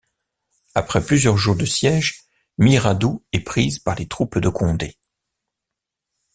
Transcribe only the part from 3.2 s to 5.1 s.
est prise par les troupes de Condé.